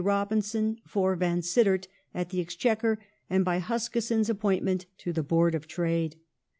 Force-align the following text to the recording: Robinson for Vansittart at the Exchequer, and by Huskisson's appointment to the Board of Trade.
Robinson 0.03 0.79
for 0.87 1.15
Vansittart 1.15 1.85
at 2.11 2.29
the 2.31 2.41
Exchequer, 2.41 2.97
and 3.29 3.45
by 3.45 3.59
Huskisson's 3.59 4.31
appointment 4.31 4.87
to 4.97 5.13
the 5.13 5.21
Board 5.21 5.53
of 5.53 5.67
Trade. 5.67 6.15